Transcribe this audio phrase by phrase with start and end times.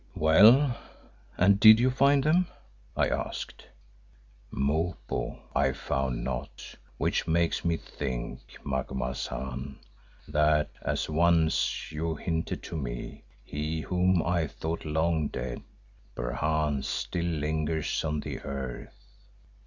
[0.15, 0.75] "Well,
[1.37, 2.47] and did you find them?"
[2.97, 3.67] I asked.
[4.49, 9.75] "Mopo I found not, which makes me think, Macumazahn,
[10.27, 15.61] that, as once you hinted to me, he whom I thought long dead,
[16.15, 19.05] perchance still lingers on the earth.